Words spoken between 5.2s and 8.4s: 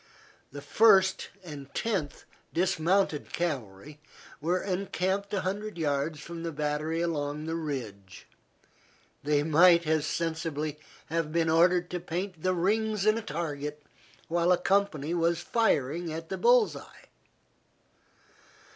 a hundred yards from the battery along the ridge.